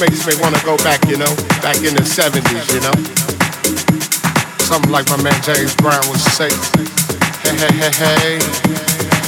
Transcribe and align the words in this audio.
makes 0.00 0.26
me 0.26 0.32
wanna 0.40 0.60
go 0.64 0.76
back, 0.78 1.04
you 1.06 1.18
know, 1.18 1.28
back 1.60 1.76
in 1.84 1.94
the 1.94 2.00
70s, 2.00 2.72
you 2.72 2.80
know. 2.80 2.96
Something 4.64 4.90
like 4.90 5.08
my 5.10 5.20
man 5.22 5.36
James 5.42 5.76
Brown 5.76 6.00
would 6.08 6.20
say, 6.20 6.48
hey, 7.44 7.54
hey, 7.56 7.72
hey, 7.76 7.92
hey, 8.00 8.38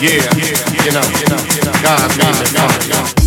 yeah, 0.01 0.25
you 0.85 0.93
know, 0.93 1.05
you 1.21 1.29
know, 1.29 1.73
God, 1.83 2.11
God, 2.19 2.55
God, 2.55 3.22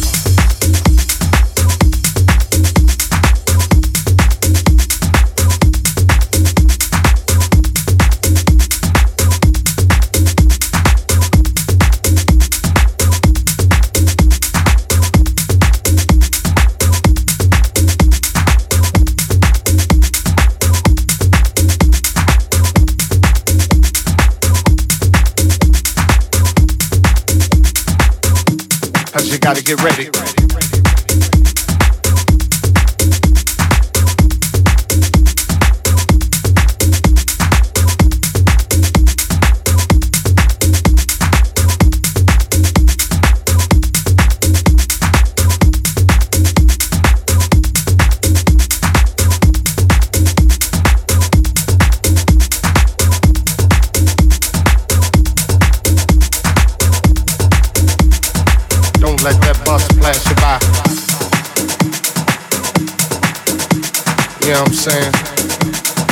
God. 29.39 29.55
gotta 29.55 29.63
get 29.63 29.83
ready. 29.83 30.34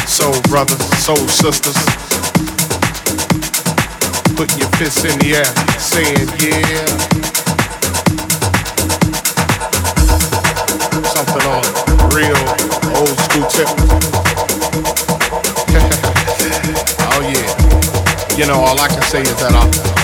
Soul 0.08 0.42
brothers, 0.50 0.82
soul 0.98 1.16
sisters. 1.28 1.78
Putting 4.36 4.58
your 4.58 4.70
fists 4.78 5.04
in 5.06 5.20
the 5.20 5.36
air, 5.38 5.46
saying 5.78 6.30
yeah. 6.42 6.86
Something 11.14 11.46
on 11.46 11.64
real 12.10 12.38
old 12.98 13.18
school 13.20 13.46
tip. 13.54 13.68
oh 17.14 17.22
yeah. 17.22 18.38
You 18.38 18.48
know, 18.48 18.60
all 18.60 18.80
I 18.80 18.88
can 18.88 19.04
say 19.04 19.22
is 19.22 19.36
that 19.42 19.54
I 19.54 20.03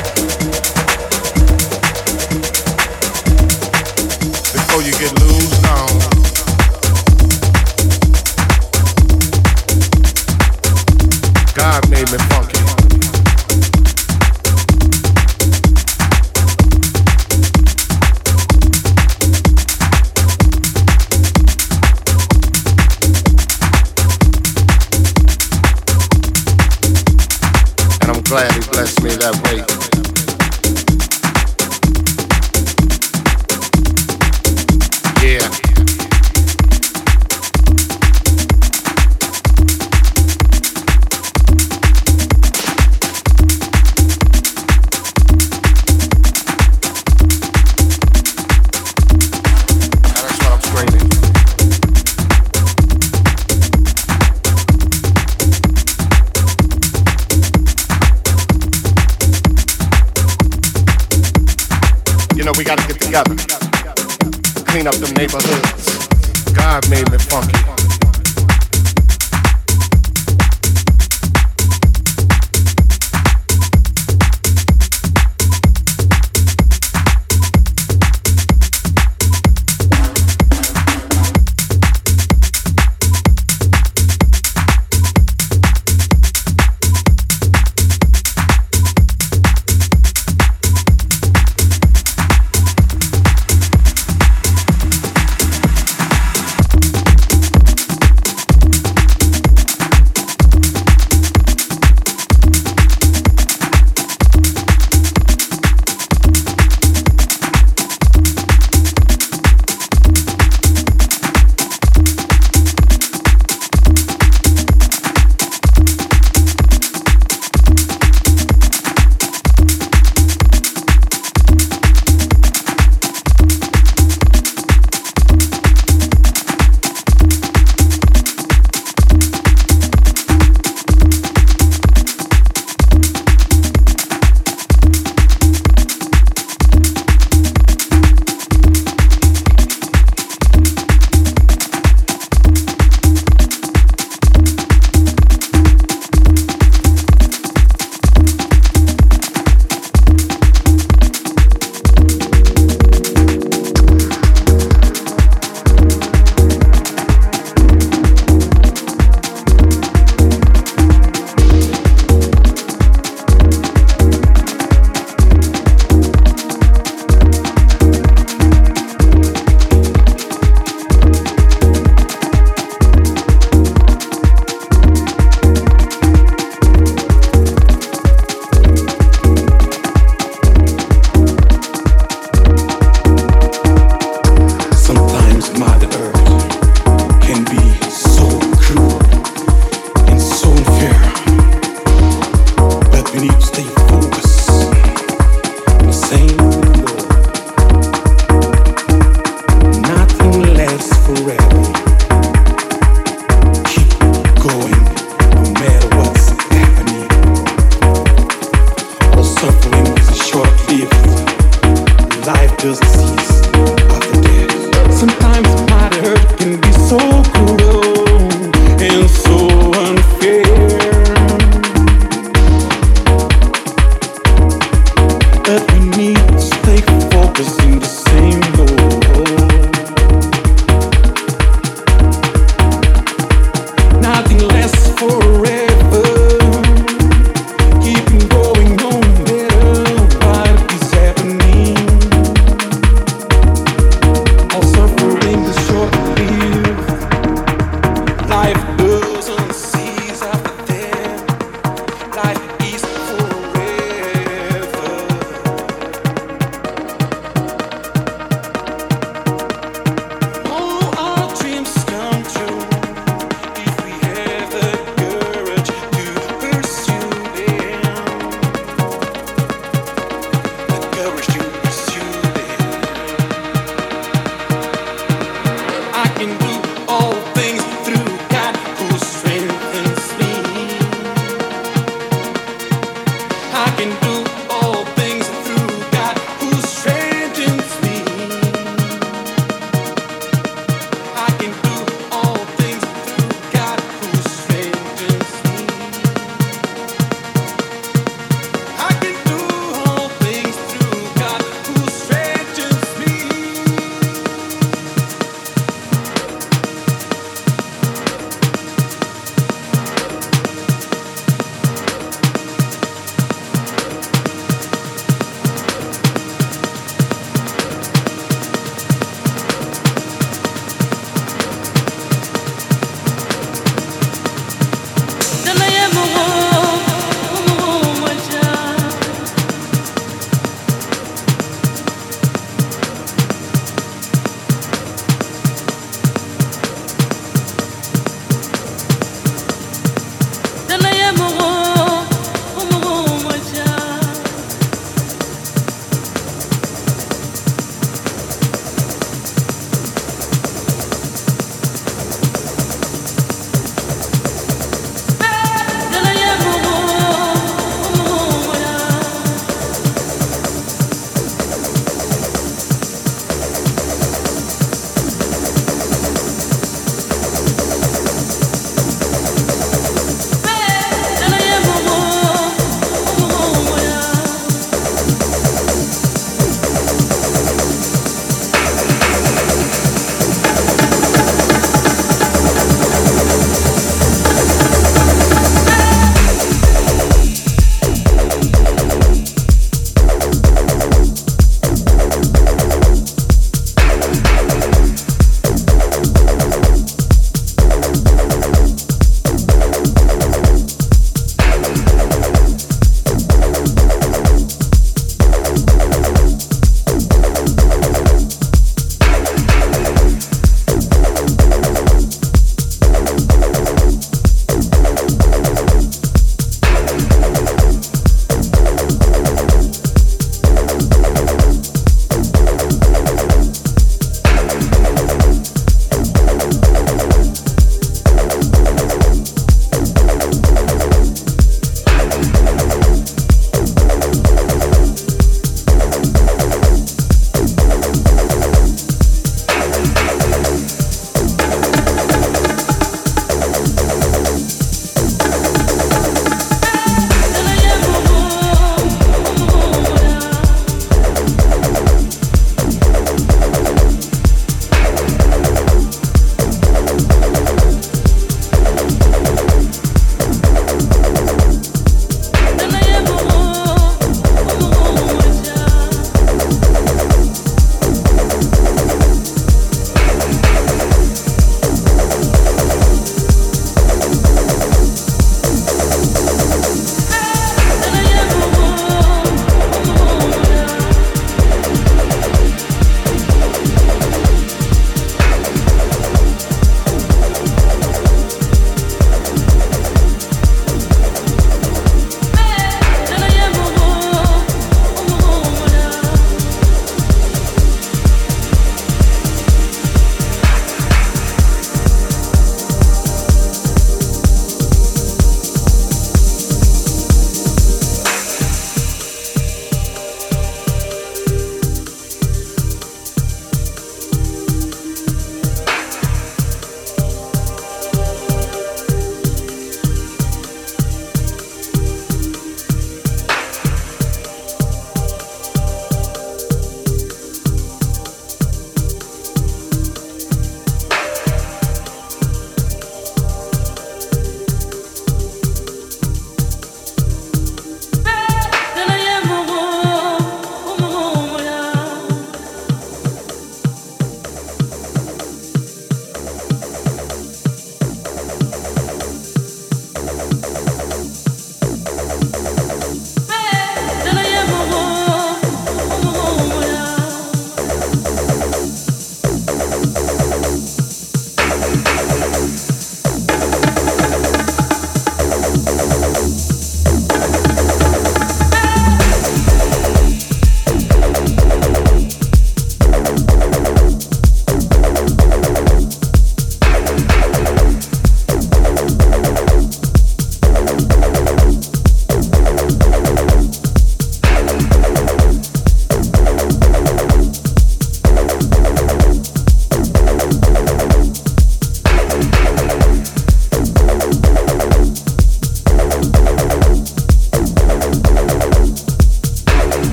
neighborhoods. 65.31 66.07
God 66.53 66.89
made 66.89 67.09
me 67.11 67.17
funky. 67.19 67.58